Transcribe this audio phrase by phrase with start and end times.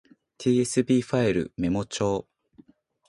[0.39, 2.27] tsv ファイルメモ帳